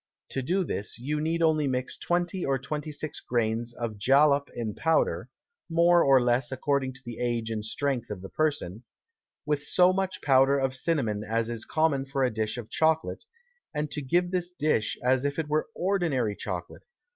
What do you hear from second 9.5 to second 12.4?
so much Powder of Cinnamon as is common for a